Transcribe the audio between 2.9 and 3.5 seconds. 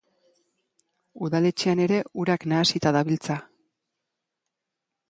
dabiltza.